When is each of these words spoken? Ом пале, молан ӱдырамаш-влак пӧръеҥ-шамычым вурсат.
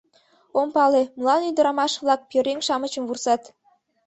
Ом 0.59 0.67
пале, 0.75 1.03
молан 1.17 1.41
ӱдырамаш-влак 1.49 2.21
пӧръеҥ-шамычым 2.29 3.03
вурсат. 3.07 3.41